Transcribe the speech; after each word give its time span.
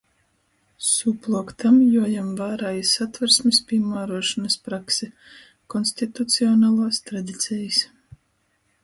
Sūpluok 0.85 1.51
tam 1.63 1.75
juojam 1.95 2.31
vārā 2.39 2.71
i 2.77 2.81
Satversmis 2.91 3.59
pīmāruošonys 3.73 4.57
prakse, 4.69 5.11
konstitucionaluos 5.75 7.03
tradicejis 7.11 7.85